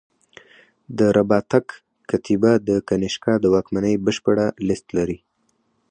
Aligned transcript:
د 0.97 0.99
رباطک 1.17 1.67
کتیبه 2.09 2.51
د 2.67 2.69
کنیشکا 2.87 3.33
د 3.39 3.45
واکمنۍ 3.53 3.95
بشپړه 4.05 4.45
لېست 4.67 4.87
لري 4.97 5.17